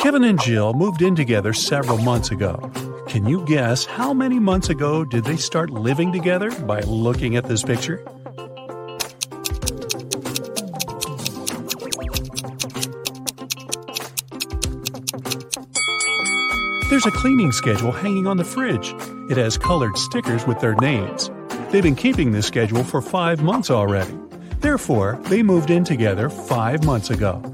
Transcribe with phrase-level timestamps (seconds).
[0.00, 2.56] Kevin and Jill moved in together several months ago.
[3.06, 7.44] Can you guess how many months ago did they start living together by looking at
[7.44, 8.02] this picture?
[16.88, 18.94] There's a cleaning schedule hanging on the fridge.
[19.30, 21.30] It has colored stickers with their names.
[21.70, 24.18] They've been keeping this schedule for five months already.
[24.60, 27.49] Therefore, they moved in together five months ago.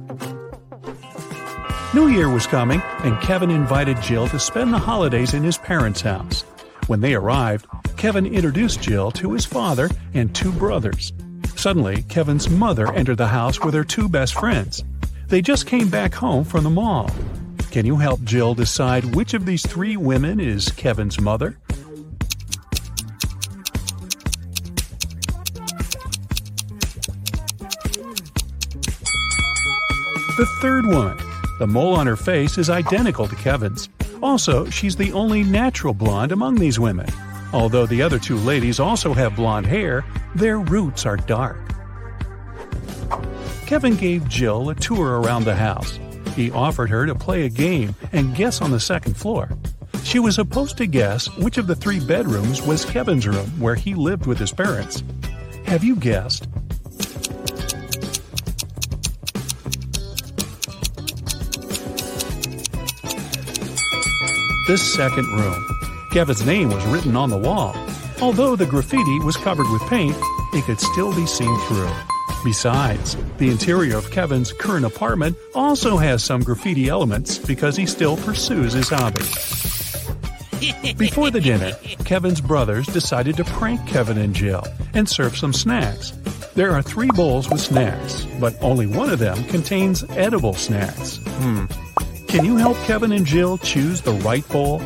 [1.96, 6.02] New Year was coming, and Kevin invited Jill to spend the holidays in his parents'
[6.02, 6.42] house.
[6.88, 11.14] When they arrived, Kevin introduced Jill to his father and two brothers.
[11.56, 14.84] Suddenly, Kevin's mother entered the house with her two best friends.
[15.28, 17.10] They just came back home from the mall.
[17.70, 21.56] Can you help Jill decide which of these three women is Kevin's mother?
[30.37, 31.26] The third woman.
[31.59, 33.88] The mole on her face is identical to Kevin's.
[34.23, 37.09] Also, she's the only natural blonde among these women.
[37.52, 41.57] Although the other two ladies also have blonde hair, their roots are dark.
[43.66, 45.99] Kevin gave Jill a tour around the house.
[46.34, 49.49] He offered her to play a game and guess on the second floor.
[50.04, 53.95] She was supposed to guess which of the three bedrooms was Kevin's room where he
[53.95, 55.02] lived with his parents.
[55.65, 56.46] Have you guessed?
[64.66, 65.66] This second room.
[66.10, 67.76] Kevin's name was written on the wall.
[68.20, 70.16] Although the graffiti was covered with paint,
[70.53, 71.91] it could still be seen through.
[72.44, 78.16] Besides, the interior of Kevin's current apartment also has some graffiti elements because he still
[78.16, 79.20] pursues his hobby.
[80.97, 81.72] Before the dinner,
[82.04, 84.64] Kevin's brothers decided to prank Kevin and Jill
[84.94, 86.12] and serve some snacks.
[86.54, 91.19] There are three bowls with snacks, but only one of them contains edible snacks.
[91.25, 91.66] Hmm,
[92.37, 94.81] can you help Kevin and Jill choose the right bowl?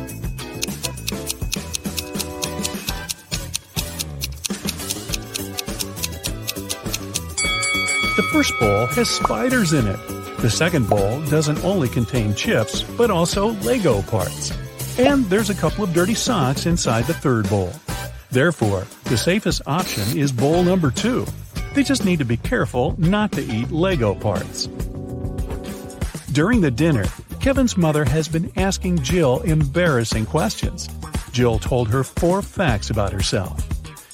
[8.15, 9.97] The first bowl has spiders in it.
[10.37, 14.57] The second bowl doesn't only contain chips, but also Lego parts.
[14.97, 17.73] And there's a couple of dirty socks inside the third bowl.
[18.29, 21.25] Therefore, the safest option is bowl number two.
[21.73, 24.67] They just need to be careful not to eat Lego parts.
[26.31, 27.03] During the dinner,
[27.41, 30.87] Kevin's mother has been asking Jill embarrassing questions.
[31.31, 33.67] Jill told her four facts about herself.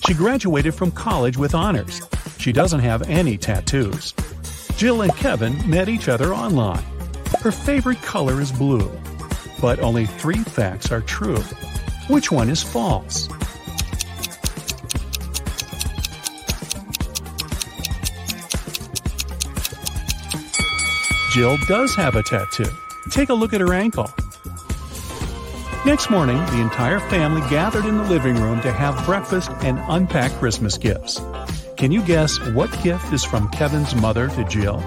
[0.05, 2.01] She graduated from college with honors.
[2.39, 4.13] She doesn't have any tattoos.
[4.77, 6.85] Jill and Kevin met each other online.
[7.41, 8.89] Her favorite color is blue.
[9.59, 11.41] But only three facts are true.
[12.07, 13.27] Which one is false?
[21.33, 22.71] Jill does have a tattoo.
[23.09, 24.09] Take a look at her ankle.
[25.85, 30.31] Next morning, the entire family gathered in the living room to have breakfast and unpack
[30.33, 31.21] Christmas gifts.
[31.77, 34.79] Can you guess what gift is from Kevin's mother to Jill?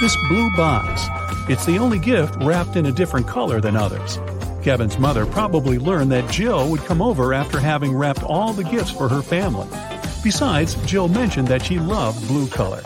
[0.00, 1.08] This blue box.
[1.50, 4.18] It's the only gift wrapped in a different color than others.
[4.62, 8.90] Kevin's mother probably learned that Jill would come over after having wrapped all the gifts
[8.90, 9.66] for her family.
[10.28, 12.82] Besides, Jill mentioned that she loved blue color.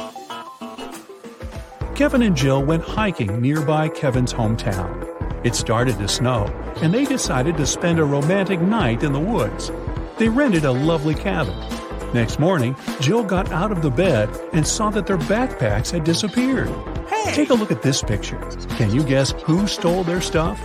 [1.96, 5.44] Kevin and Jill went hiking nearby Kevin's hometown.
[5.44, 6.44] It started to snow,
[6.76, 9.72] and they decided to spend a romantic night in the woods.
[10.18, 11.58] They rented a lovely cabin.
[12.14, 16.68] Next morning, Jill got out of the bed and saw that their backpacks had disappeared.
[17.08, 17.32] Hey!
[17.34, 18.38] Take a look at this picture.
[18.76, 20.60] Can you guess who stole their stuff?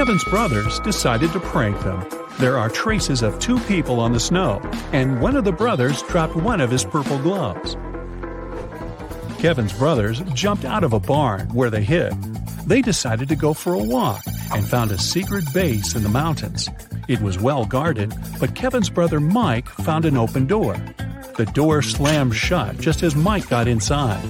[0.00, 2.02] Kevin's brothers decided to prank them.
[2.38, 4.58] There are traces of two people on the snow,
[4.94, 7.76] and one of the brothers dropped one of his purple gloves.
[9.40, 12.14] Kevin's brothers jumped out of a barn where they hid.
[12.66, 14.22] They decided to go for a walk
[14.54, 16.70] and found a secret base in the mountains.
[17.06, 20.82] It was well guarded, but Kevin's brother Mike found an open door.
[21.36, 24.24] The door slammed shut just as Mike got inside.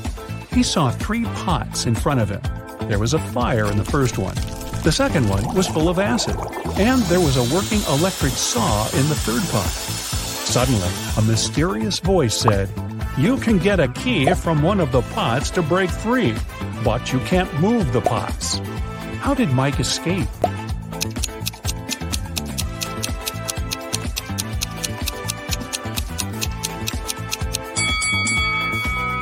[0.53, 2.43] He saw three pots in front of him.
[2.89, 4.35] There was a fire in the first one,
[4.83, 6.37] the second one was full of acid,
[6.79, 9.69] and there was a working electric saw in the third pot.
[9.69, 10.89] Suddenly,
[11.19, 12.69] a mysterious voice said,
[13.19, 16.35] You can get a key from one of the pots to break free,
[16.83, 18.59] but you can't move the pots.
[19.19, 20.29] How did Mike escape?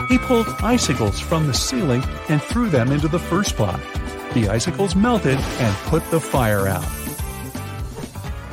[0.08, 3.81] He pulled icicles from the ceiling and threw them into the first pot.
[4.38, 6.87] The icicles melted and put the fire out.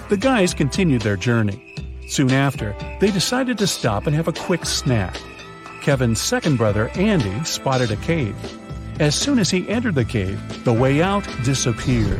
[0.09, 1.75] The guys continued their journey.
[2.07, 5.15] Soon after, they decided to stop and have a quick snack.
[5.83, 8.35] Kevin's second brother, Andy, spotted a cave.
[8.99, 12.19] As soon as he entered the cave, the way out disappeared.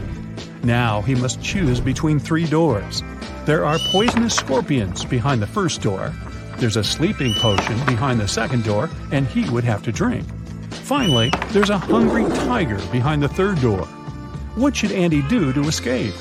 [0.64, 3.02] Now he must choose between three doors.
[3.46, 6.14] There are poisonous scorpions behind the first door.
[6.58, 10.24] There's a sleeping potion behind the second door, and he would have to drink.
[10.86, 13.86] Finally, there's a hungry tiger behind the third door.
[14.54, 16.14] What should Andy do to escape?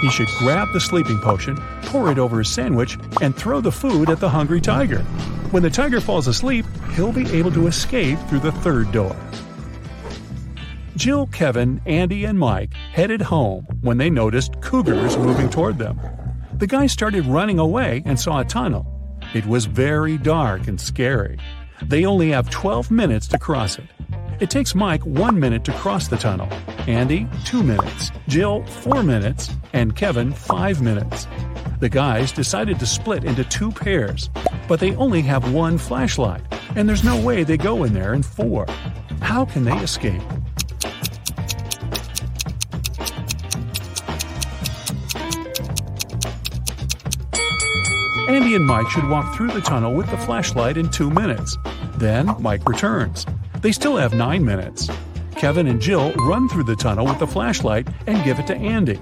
[0.00, 1.56] He should grab the sleeping potion,
[1.86, 5.00] pour it over his sandwich, and throw the food at the hungry tiger.
[5.50, 9.16] When the tiger falls asleep, he'll be able to escape through the third door.
[10.94, 15.98] Jill, Kevin, Andy, and Mike headed home when they noticed cougars moving toward them.
[16.60, 18.84] The guys started running away and saw a tunnel.
[19.32, 21.38] It was very dark and scary.
[21.82, 23.86] They only have 12 minutes to cross it.
[24.40, 26.50] It takes Mike one minute to cross the tunnel,
[26.86, 31.26] Andy, two minutes, Jill, four minutes, and Kevin, five minutes.
[31.78, 34.28] The guys decided to split into two pairs,
[34.68, 36.42] but they only have one flashlight,
[36.76, 38.66] and there's no way they go in there in four.
[39.22, 40.20] How can they escape?
[48.40, 51.58] Andy and Mike should walk through the tunnel with the flashlight in two minutes.
[51.98, 53.26] Then Mike returns.
[53.60, 54.88] They still have nine minutes.
[55.36, 58.98] Kevin and Jill run through the tunnel with the flashlight and give it to Andy.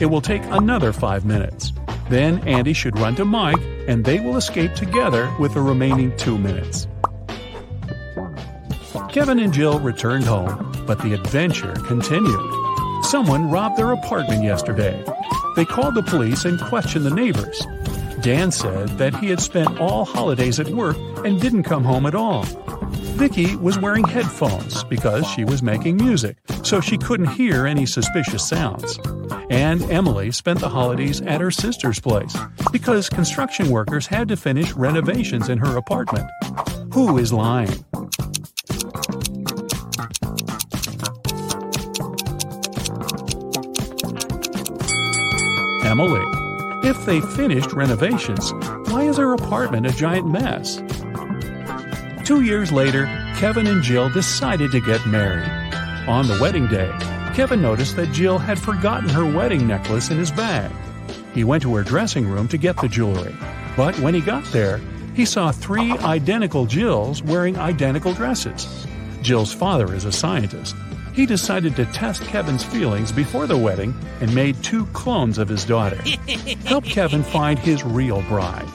[0.00, 1.72] It will take another five minutes.
[2.08, 6.36] Then Andy should run to Mike and they will escape together with the remaining two
[6.36, 6.88] minutes.
[9.08, 13.04] Kevin and Jill returned home, but the adventure continued.
[13.04, 15.00] Someone robbed their apartment yesterday.
[15.54, 17.64] They called the police and questioned the neighbors.
[18.22, 22.14] Dan said that he had spent all holidays at work and didn't come home at
[22.14, 22.42] all.
[23.16, 28.46] Vicky was wearing headphones because she was making music, so she couldn't hear any suspicious
[28.46, 28.98] sounds.
[29.48, 32.36] And Emily spent the holidays at her sister's place
[32.72, 36.30] because construction workers had to finish renovations in her apartment.
[36.92, 37.84] Who is lying?
[45.84, 46.39] Emily.
[46.82, 48.52] If they finished renovations,
[48.88, 50.82] why is her apartment a giant mess?
[52.24, 53.04] Two years later,
[53.36, 55.46] Kevin and Jill decided to get married.
[56.08, 56.90] On the wedding day,
[57.34, 60.72] Kevin noticed that Jill had forgotten her wedding necklace in his bag.
[61.34, 63.34] He went to her dressing room to get the jewelry,
[63.76, 64.80] but when he got there,
[65.14, 68.86] he saw three identical Jills wearing identical dresses.
[69.20, 70.74] Jill's father is a scientist.
[71.20, 75.66] He decided to test Kevin's feelings before the wedding and made two clones of his
[75.66, 75.96] daughter.
[76.64, 78.66] Help Kevin find his real bride.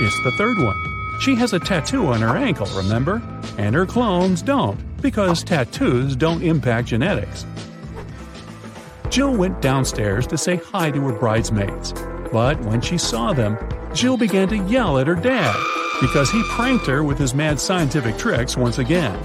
[0.00, 0.74] It's the third one.
[1.20, 3.22] She has a tattoo on her ankle, remember?
[3.58, 7.46] And her clones don't, because tattoos don't impact genetics.
[9.08, 11.92] Jill went downstairs to say hi to her bridesmaids,
[12.32, 13.56] but when she saw them,
[13.98, 15.56] Jill began to yell at her dad
[16.00, 19.16] because he pranked her with his mad scientific tricks once again.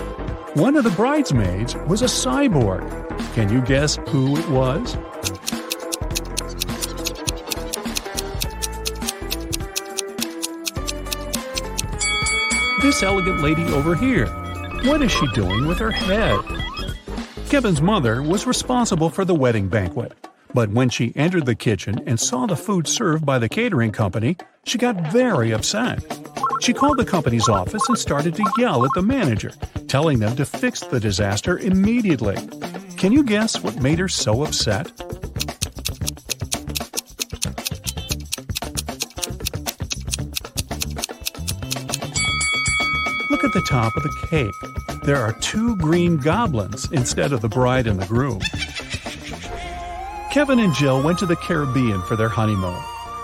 [0.56, 2.82] One of the bridesmaids was a cyborg.
[3.36, 4.96] Can you guess who it was?
[12.82, 14.26] This elegant lady over here.
[14.86, 16.40] What is she doing with her head?
[17.48, 20.14] Kevin's mother was responsible for the wedding banquet.
[20.52, 24.36] But when she entered the kitchen and saw the food served by the catering company,
[24.66, 26.04] she got very upset.
[26.62, 29.52] She called the company's office and started to yell at the manager,
[29.88, 32.38] telling them to fix the disaster immediately.
[32.98, 34.88] Can you guess what made her so upset?
[43.30, 45.04] Look at the top of the cake.
[45.04, 48.40] There are two green goblins instead of the bride and the groom.
[50.32, 52.82] Kevin and Jill went to the Caribbean for their honeymoon.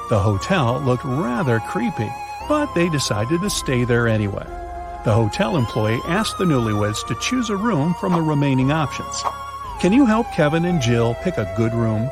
[0.10, 2.12] The hotel looked rather creepy,
[2.48, 4.46] but they decided to stay there anyway.
[5.06, 9.24] The hotel employee asked the newlyweds to choose a room from the remaining options.
[9.80, 12.10] Can you help Kevin and Jill pick a good room?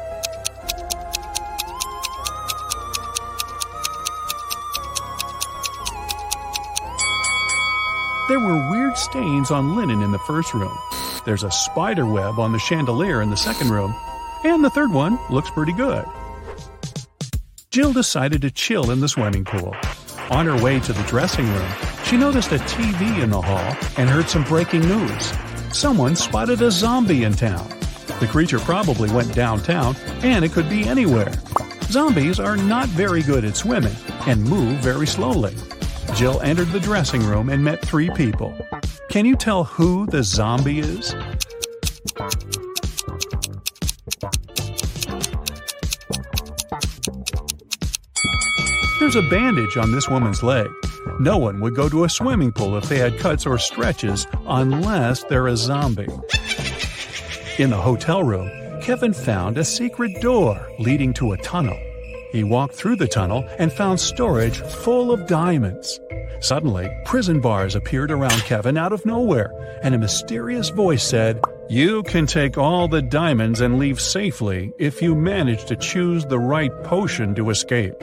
[8.28, 10.78] There were weird stains on linen in the first room.
[11.26, 13.96] There's a spider web on the chandelier in the second room.
[14.44, 16.08] And the third one looks pretty good.
[17.78, 19.76] Jill decided to chill in the swimming pool.
[20.32, 21.72] On her way to the dressing room,
[22.06, 25.32] she noticed a TV in the hall and heard some breaking news.
[25.72, 27.70] Someone spotted a zombie in town.
[28.20, 31.32] The creature probably went downtown, and it could be anywhere.
[31.84, 35.56] Zombies are not very good at swimming and move very slowly.
[36.16, 38.58] Jill entered the dressing room and met three people.
[39.10, 41.14] Can you tell who the zombie is?
[49.08, 50.68] There's a bandage on this woman's leg.
[51.18, 55.24] No one would go to a swimming pool if they had cuts or stretches unless
[55.24, 56.10] they're a zombie.
[57.58, 61.80] In the hotel room, Kevin found a secret door leading to a tunnel.
[62.34, 66.02] He walked through the tunnel and found storage full of diamonds.
[66.42, 72.04] Suddenly, prison bars appeared around Kevin out of nowhere, and a mysterious voice said, You
[72.04, 76.74] can take all the diamonds and leave safely if you manage to choose the right
[76.84, 77.96] potion to escape.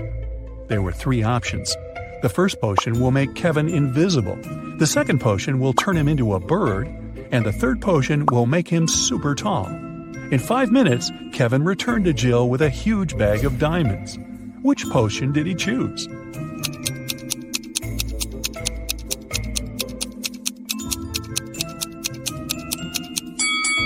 [0.68, 1.76] There were three options.
[2.22, 4.38] The first potion will make Kevin invisible,
[4.76, 6.88] the second potion will turn him into a bird,
[7.30, 9.66] and the third potion will make him super tall.
[9.66, 14.18] In five minutes, Kevin returned to Jill with a huge bag of diamonds.
[14.62, 16.08] Which potion did he choose?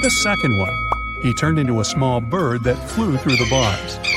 [0.01, 0.73] The second one.
[1.23, 4.08] He turned into a small bird that flew through the bars.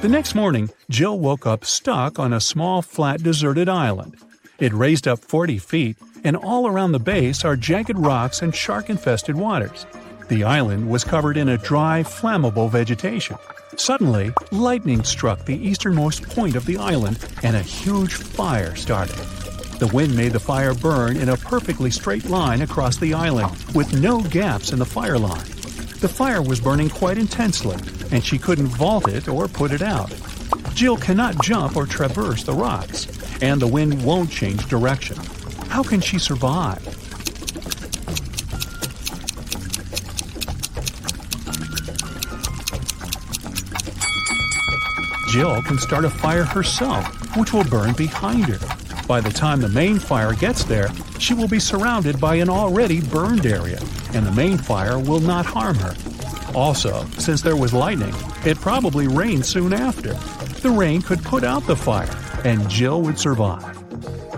[0.00, 4.16] The next morning, Jill woke up stuck on a small, flat, deserted island.
[4.58, 8.88] It raised up 40 feet, and all around the base are jagged rocks and shark
[8.88, 9.84] infested waters.
[10.28, 13.36] The island was covered in a dry, flammable vegetation.
[13.76, 19.16] Suddenly, lightning struck the easternmost point of the island, and a huge fire started.
[19.80, 24.00] The wind made the fire burn in a perfectly straight line across the island, with
[24.00, 25.59] no gaps in the fire line.
[26.00, 27.76] The fire was burning quite intensely,
[28.10, 30.10] and she couldn't vault it or put it out.
[30.72, 33.06] Jill cannot jump or traverse the rocks,
[33.42, 35.18] and the wind won't change direction.
[35.68, 36.82] How can she survive?
[45.28, 49.06] Jill can start a fire herself, which will burn behind her.
[49.06, 50.88] By the time the main fire gets there,
[51.18, 53.80] she will be surrounded by an already burned area,
[54.14, 55.94] and the main fire will not harm her.
[56.54, 58.14] Also, since there was lightning,
[58.44, 60.14] it probably rained soon after.
[60.60, 63.76] The rain could put out the fire, and Jill would survive.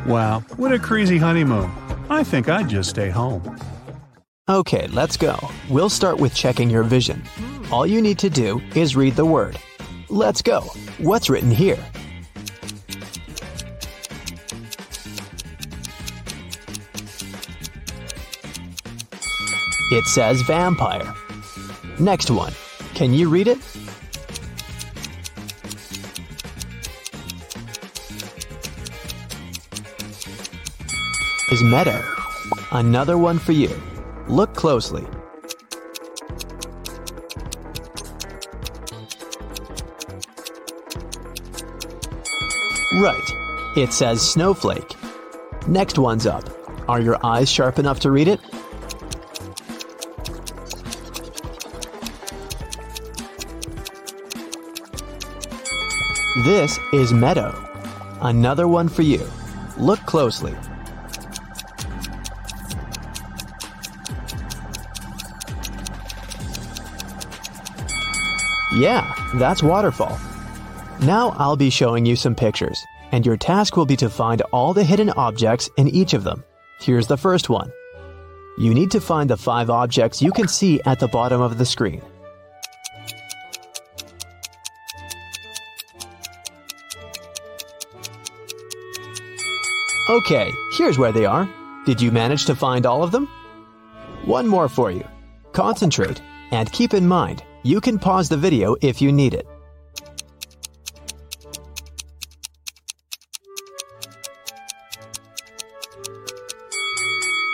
[0.07, 1.71] Wow, what a crazy honeymoon.
[2.11, 3.59] I think I'd just stay home.
[4.49, 5.39] Okay, let's go.
[5.71, 7.23] We'll start with checking your vision.
[7.71, 9.59] All you need to do is read the word.
[10.09, 10.61] Let's go.
[10.99, 11.79] What's written here?
[19.95, 21.15] It says vampire.
[21.99, 22.55] Next one.
[22.95, 23.59] Can you read it?
[31.53, 32.03] Is meadow.
[32.71, 33.69] Another one for you.
[34.29, 35.07] Look closely.
[42.95, 43.31] Right.
[43.77, 44.97] It says snowflake.
[45.69, 46.49] Next one's up.
[46.89, 48.41] Are your eyes sharp enough to read it?
[56.45, 57.55] This is meadow.
[58.21, 59.25] Another one for you.
[59.79, 60.53] Look closely.
[68.75, 70.19] Yeah, that's waterfall.
[71.03, 74.75] Now I'll be showing you some pictures, and your task will be to find all
[74.75, 76.43] the hidden objects in each of them.
[76.81, 77.71] Here's the first one.
[78.59, 81.67] You need to find the five objects you can see at the bottom of the
[81.67, 82.03] screen.
[90.13, 91.49] Okay, here's where they are.
[91.87, 93.27] Did you manage to find all of them?
[94.27, 95.09] One more for you.
[95.53, 99.47] Concentrate, and keep in mind, you can pause the video if you need it.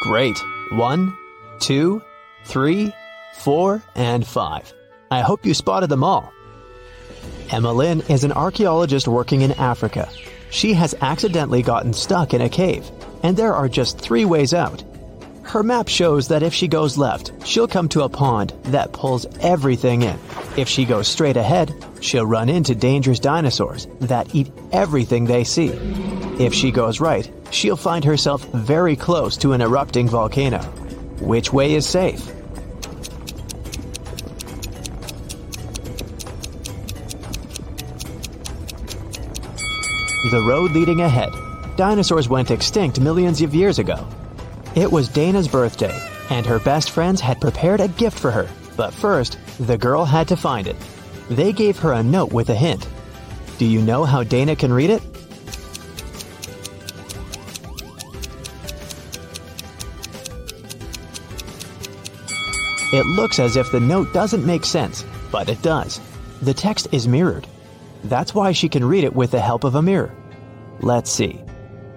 [0.02, 0.36] Great.
[0.72, 1.16] One,
[1.60, 2.02] two,
[2.44, 2.92] three,
[3.36, 4.72] four, and five.
[5.12, 6.32] I hope you spotted them all.
[7.50, 10.10] Emma Lynn is an archaeologist working in Africa.
[10.50, 12.90] She has accidentally gotten stuck in a cave,
[13.22, 14.82] and there are just three ways out.
[15.42, 19.26] Her map shows that if she goes left, she'll come to a pond that pulls
[19.40, 20.18] everything in.
[20.56, 25.68] If she goes straight ahead, she'll run into dangerous dinosaurs that eat everything they see.
[26.38, 30.60] If she goes right, she'll find herself very close to an erupting volcano.
[31.20, 32.30] Which way is safe?
[40.24, 41.32] The road leading ahead.
[41.76, 44.04] Dinosaurs went extinct millions of years ago.
[44.74, 45.96] It was Dana's birthday,
[46.28, 48.48] and her best friends had prepared a gift for her.
[48.76, 50.74] But first, the girl had to find it.
[51.30, 52.88] They gave her a note with a hint.
[53.58, 55.02] Do you know how Dana can read it?
[62.92, 66.00] It looks as if the note doesn't make sense, but it does.
[66.42, 67.46] The text is mirrored.
[68.04, 70.14] That's why she can read it with the help of a mirror.
[70.80, 71.42] Let's see.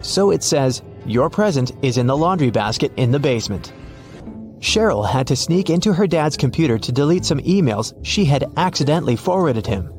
[0.02, 3.72] So it says, Your present is in the laundry basket in the basement.
[4.60, 9.16] Cheryl had to sneak into her dad's computer to delete some emails she had accidentally
[9.16, 9.92] forwarded him.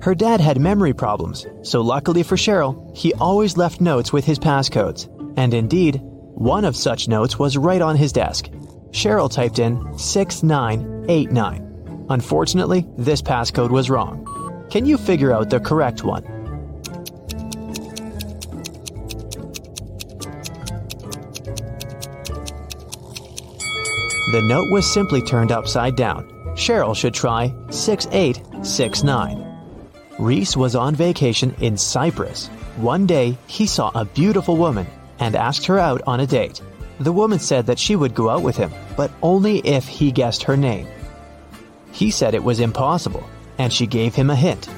[0.00, 4.38] Her dad had memory problems, so luckily for Cheryl, he always left notes with his
[4.38, 5.08] passcodes.
[5.36, 8.48] And indeed, one of such notes was right on his desk.
[8.92, 12.06] Cheryl typed in 6989.
[12.08, 14.29] Unfortunately, this passcode was wrong.
[14.70, 16.22] Can you figure out the correct one?
[24.30, 26.28] The note was simply turned upside down.
[26.54, 29.44] Cheryl should try 6869.
[30.20, 32.46] Reese was on vacation in Cyprus.
[32.76, 34.86] One day, he saw a beautiful woman
[35.18, 36.62] and asked her out on a date.
[37.00, 40.44] The woman said that she would go out with him, but only if he guessed
[40.44, 40.86] her name.
[41.90, 43.28] He said it was impossible,
[43.60, 44.70] and she gave him a hint.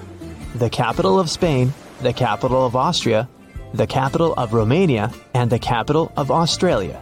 [0.57, 3.29] The capital of Spain, the capital of Austria,
[3.73, 7.01] the capital of Romania, and the capital of Australia.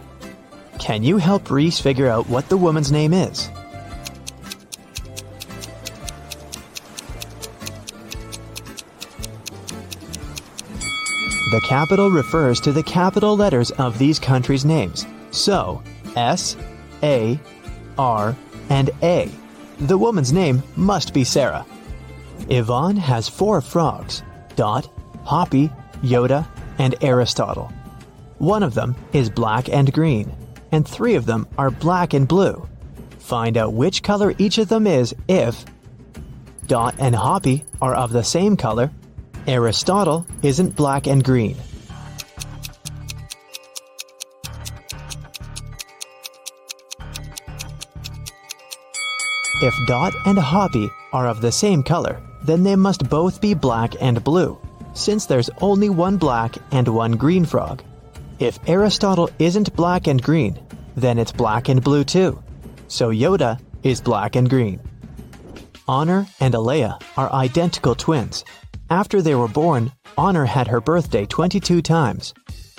[0.77, 3.49] Can you help Reese figure out what the woman's name is?
[11.49, 15.07] The capital refers to the capital letters of these countries' names.
[15.31, 15.81] So,
[16.15, 16.55] S,
[17.01, 17.39] A,
[17.97, 18.35] R,
[18.69, 19.31] and A.
[19.79, 21.65] The woman's name must be Sarah.
[22.49, 24.23] Yvonne has four frogs
[24.55, 24.89] Dot,
[25.23, 25.71] Hoppy,
[26.01, 27.71] Yoda, and Aristotle.
[28.37, 30.35] One of them is black and green,
[30.71, 32.67] and three of them are black and blue.
[33.19, 35.63] Find out which color each of them is if
[36.67, 38.91] Dot and Hoppy are of the same color
[39.47, 41.57] Aristotle isn't black and green.
[49.63, 53.93] If Dot and Hoppy are of the same color, then they must both be black
[54.01, 54.59] and blue,
[54.93, 57.83] since there's only one black and one green frog.
[58.39, 60.59] If Aristotle isn't black and green,
[60.95, 62.41] then it's black and blue too.
[62.87, 64.79] So Yoda is black and green.
[65.87, 68.43] Honor and Alea are identical twins,
[68.91, 72.33] after they were born, Honor had her birthday 22 times,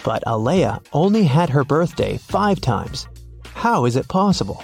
[0.04, 3.08] but Alea only had her birthday 5 times.
[3.54, 4.62] How is it possible?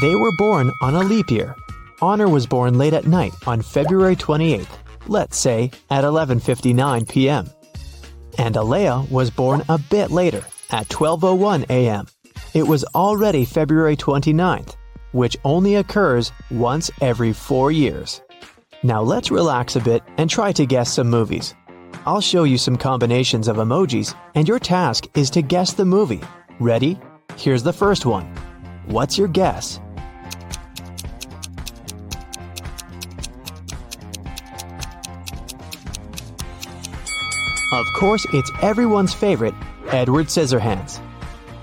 [0.00, 1.54] They were born on a leap year.
[2.00, 7.50] Honor was born late at night on February 28th, let's say at 11:59 p.m.
[8.38, 12.06] And Alea was born a bit later at 12:01 a.m.
[12.54, 14.74] It was already February 29th,
[15.12, 18.22] which only occurs once every four years.
[18.82, 21.54] Now let's relax a bit and try to guess some movies.
[22.06, 26.22] I'll show you some combinations of emojis, and your task is to guess the movie.
[26.58, 26.98] Ready?
[27.36, 28.24] Here's the first one.
[28.86, 29.78] What's your guess?
[37.72, 39.54] Of course, it's everyone's favorite,
[39.88, 41.00] Edward Scissorhands.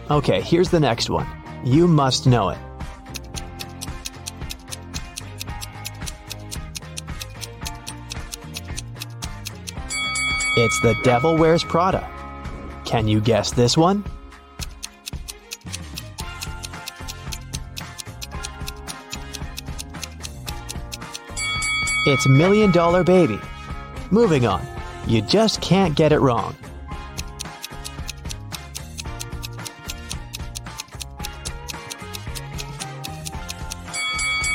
[0.10, 1.28] Okay, here's the next one.
[1.66, 2.58] You must know it.
[10.56, 12.10] It's The Devil Wears Prada.
[12.86, 14.04] Can you guess this one?
[22.06, 23.40] It's Million Dollar Baby.
[24.10, 24.77] Moving on.
[25.08, 26.54] You just can't get it wrong.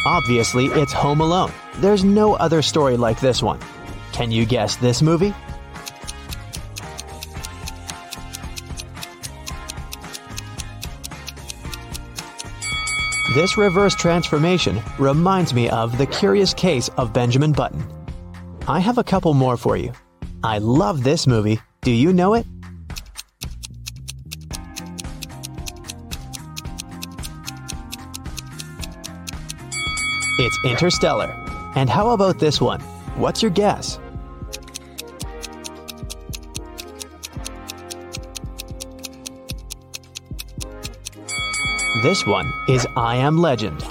[0.04, 1.52] Obviously, it's Home Alone.
[1.76, 3.60] There's no other story like this one.
[4.12, 5.32] Can you guess this movie?
[13.34, 17.82] This reverse transformation reminds me of The Curious Case of Benjamin Button.
[18.68, 19.94] I have a couple more for you.
[20.44, 21.60] I love this movie.
[21.82, 22.44] Do you know it?
[30.40, 31.32] It's Interstellar.
[31.76, 32.80] And how about this one?
[33.14, 34.00] What's your guess?
[42.02, 43.84] This one is I Am Legend.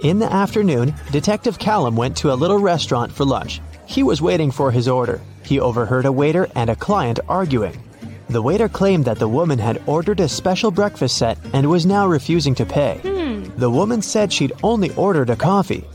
[0.00, 3.60] In the afternoon, Detective Callum went to a little restaurant for lunch.
[3.86, 5.20] He was waiting for his order.
[5.48, 7.82] He overheard a waiter and a client arguing.
[8.28, 12.06] The waiter claimed that the woman had ordered a special breakfast set and was now
[12.06, 12.98] refusing to pay.
[13.02, 13.44] Hmm.
[13.56, 15.86] The woman said she'd only ordered a coffee.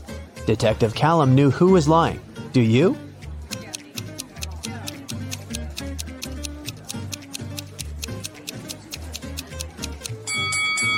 [0.44, 2.20] Detective Callum knew who was lying.
[2.52, 2.98] Do you?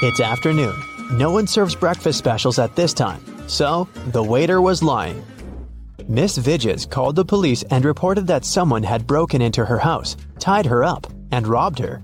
[0.02, 0.74] It's afternoon.
[1.12, 5.22] No one serves breakfast specials at this time, so the waiter was lying.
[6.08, 10.64] Miss Vidges called the police and reported that someone had broken into her house, tied
[10.64, 12.00] her up, and robbed her.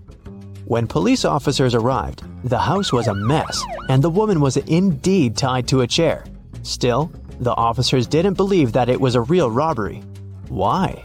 [0.64, 5.68] When police officers arrived, the house was a mess, and the woman was indeed tied
[5.68, 6.24] to a chair.
[6.62, 10.02] Still, the officers didn't believe that it was a real robbery.
[10.48, 11.04] Why?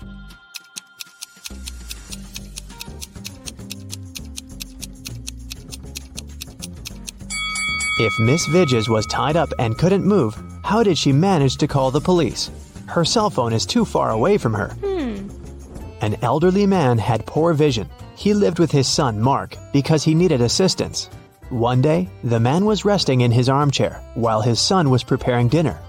[8.00, 11.92] If Miss Vidges was tied up and couldn't move, how did she manage to call
[11.92, 12.50] the police?
[12.88, 14.70] Her cell phone is too far away from her.
[14.70, 15.30] Hmm.
[16.02, 17.90] An elderly man had poor vision.
[18.16, 21.10] He lived with his son, Mark, because he needed assistance.
[21.50, 25.80] One day, the man was resting in his armchair while his son was preparing dinner.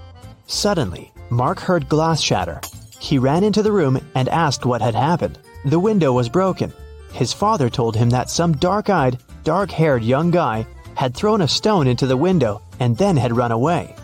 [0.47, 2.61] Suddenly, Mark heard glass shatter.
[2.99, 5.39] He ran into the room and asked what had happened.
[5.65, 6.73] The window was broken.
[7.13, 11.49] His father told him that some dark eyed, dark haired young guy had thrown a
[11.49, 13.95] stone into the window and then had run away.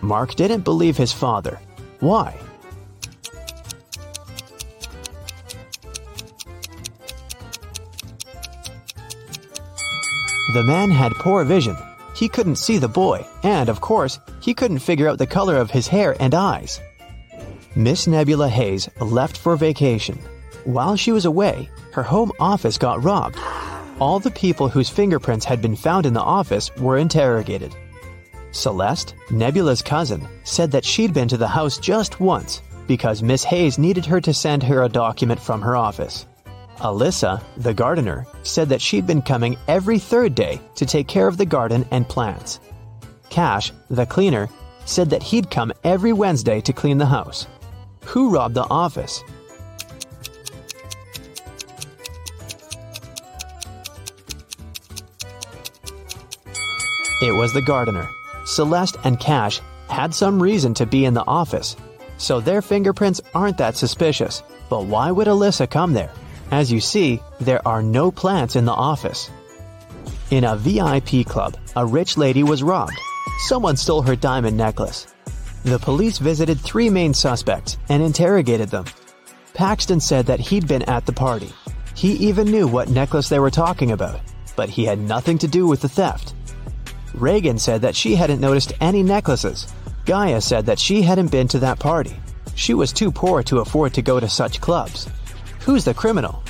[0.00, 1.60] Mark didn't believe his father.
[2.00, 2.38] Why?
[10.54, 11.76] The man had poor vision.
[12.14, 15.70] He couldn't see the boy, and of course, he couldn't figure out the color of
[15.70, 16.80] his hair and eyes.
[17.76, 20.18] Miss Nebula Hayes left for vacation.
[20.64, 23.36] While she was away, her home office got robbed.
[24.00, 27.74] All the people whose fingerprints had been found in the office were interrogated.
[28.52, 33.78] Celeste, Nebula's cousin, said that she'd been to the house just once because Miss Hayes
[33.78, 36.26] needed her to send her a document from her office.
[36.78, 41.36] Alyssa, the gardener, said that she'd been coming every third day to take care of
[41.36, 42.60] the garden and plants.
[43.30, 44.48] Cash, the cleaner,
[44.86, 47.46] said that he'd come every Wednesday to clean the house.
[48.06, 49.22] Who robbed the office?
[57.20, 58.08] It was the gardener.
[58.48, 61.76] Celeste and Cash had some reason to be in the office,
[62.16, 64.42] so their fingerprints aren't that suspicious.
[64.70, 66.10] But why would Alyssa come there?
[66.50, 69.30] As you see, there are no plants in the office.
[70.30, 72.98] In a VIP club, a rich lady was robbed.
[73.46, 75.06] Someone stole her diamond necklace.
[75.64, 78.86] The police visited three main suspects and interrogated them.
[79.52, 81.52] Paxton said that he'd been at the party.
[81.94, 84.20] He even knew what necklace they were talking about,
[84.56, 86.32] but he had nothing to do with the theft.
[87.14, 89.66] Reagan said that she hadn't noticed any necklaces.
[90.04, 92.16] Gaia said that she hadn't been to that party.
[92.54, 95.08] She was too poor to afford to go to such clubs.
[95.60, 96.42] Who's the criminal?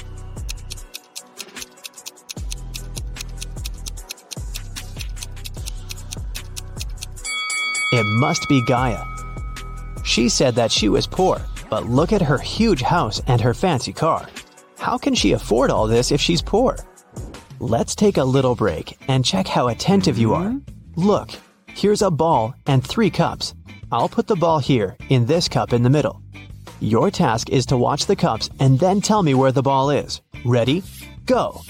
[7.91, 9.03] It must be Gaia.
[10.05, 11.41] She said that she was poor,
[11.71, 14.29] but look at her huge house and her fancy car.
[14.79, 16.77] How can she afford all this if she's poor?
[17.61, 20.55] Let's take a little break and check how attentive you are.
[20.95, 21.33] Look,
[21.71, 23.53] here's a ball and three cups.
[23.91, 26.23] I'll put the ball here, in this cup in the middle.
[26.79, 30.21] Your task is to watch the cups and then tell me where the ball is.
[30.45, 30.85] Ready?
[31.27, 31.63] Go!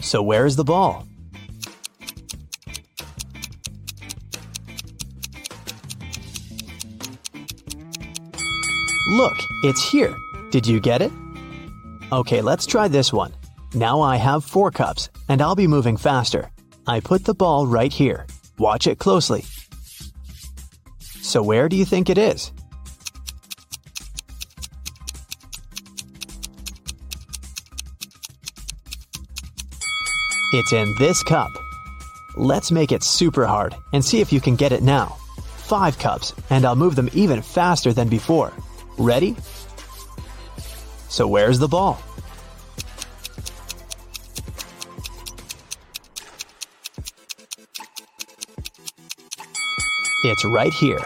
[0.00, 1.06] So, where is the ball?
[9.10, 10.16] Look, it's here.
[10.50, 11.12] Did you get it?
[12.10, 13.32] Okay, let's try this one.
[13.74, 16.50] Now I have four cups, and I'll be moving faster.
[16.86, 18.26] I put the ball right here.
[18.58, 19.44] Watch it closely.
[21.20, 22.50] So, where do you think it is?
[30.54, 31.50] It's in this cup.
[32.36, 35.18] Let's make it super hard and see if you can get it now.
[35.58, 38.54] Five cups, and I'll move them even faster than before.
[38.96, 39.36] Ready?
[41.10, 42.00] So, where's the ball?
[50.28, 51.00] It's right here.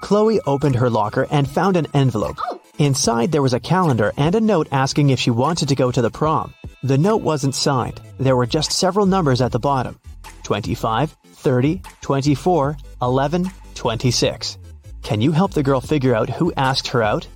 [0.00, 2.36] Chloe opened her locker and found an envelope.
[2.50, 2.60] Oh.
[2.78, 6.02] Inside, there was a calendar and a note asking if she wanted to go to
[6.02, 6.52] the prom.
[6.82, 8.00] The note wasn't signed.
[8.18, 10.00] There were just several numbers at the bottom
[10.42, 14.58] 25, 30, 24, 11, 26.
[15.04, 17.28] Can you help the girl figure out who asked her out?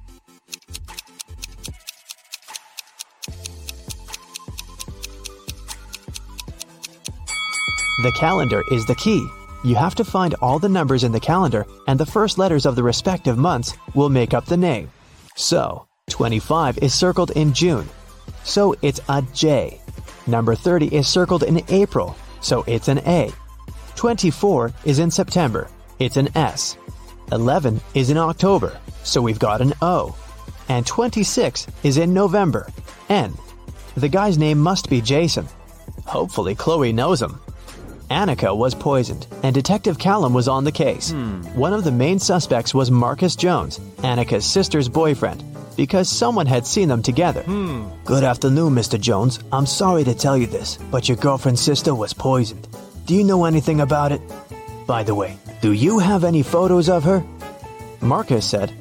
[8.02, 9.24] The calendar is the key.
[9.64, 12.76] You have to find all the numbers in the calendar, and the first letters of
[12.76, 14.90] the respective months will make up the name.
[15.34, 17.88] So, 25 is circled in June.
[18.44, 19.80] so it's a J.
[20.26, 23.32] Number 30 is circled in April, so it's an A.
[23.96, 25.68] 24 is in September,
[25.98, 26.76] it's an S.
[27.32, 30.16] 11 is in October, so we've got an O.
[30.68, 32.70] And 26 is in November,
[33.08, 33.34] N.
[33.96, 35.48] The guy's name must be Jason.
[36.06, 37.40] Hopefully, Chloe knows him.
[38.10, 41.10] Annika was poisoned, and Detective Callum was on the case.
[41.10, 41.42] Hmm.
[41.54, 45.44] One of the main suspects was Marcus Jones, Annika's sister's boyfriend,
[45.76, 47.42] because someone had seen them together.
[47.42, 47.88] Hmm.
[48.04, 48.98] Good afternoon, Mr.
[49.00, 49.40] Jones.
[49.52, 52.66] I'm sorry to tell you this, but your girlfriend's sister was poisoned.
[53.06, 54.20] Do you know anything about it?
[54.86, 57.22] By the way, do you have any photos of her?
[58.00, 58.72] Marcus said,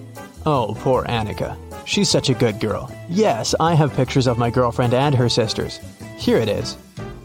[0.46, 1.58] Oh, poor Annika.
[1.86, 2.92] She's such a good girl.
[3.10, 5.80] Yes, I have pictures of my girlfriend and her sisters.
[6.18, 6.78] Here it is.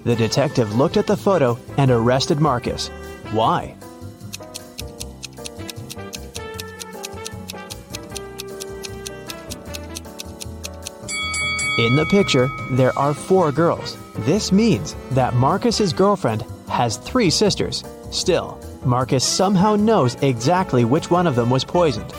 [0.04, 2.88] The detective looked at the photo and arrested Marcus.
[3.30, 3.76] Why?
[11.78, 13.96] In the picture, there are four girls.
[14.18, 17.84] This means that Marcus's girlfriend has three sisters.
[18.10, 22.12] Still, Marcus somehow knows exactly which one of them was poisoned.